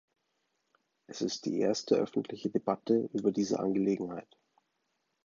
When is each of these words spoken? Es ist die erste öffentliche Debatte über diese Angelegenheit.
Es 1.05 1.21
ist 1.21 1.45
die 1.45 1.59
erste 1.59 1.93
öffentliche 1.93 2.49
Debatte 2.49 3.07
über 3.13 3.31
diese 3.31 3.59
Angelegenheit. 3.59 4.35